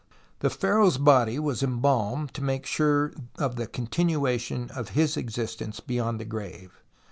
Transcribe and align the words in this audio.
The 0.39 0.49
pharaoh's 0.49 0.97
body 0.97 1.37
was 1.37 1.61
em 1.61 1.79
balmed 1.79 2.33
to 2.33 2.41
make 2.43 2.65
sure 2.65 3.13
of 3.37 3.55
the 3.55 3.67
continuation 3.67 4.71
of 4.71 4.89
his 4.97 5.15
existence 5.15 5.79
beyond 5.79 6.19
the 6.19 6.25
grave. 6.25 6.81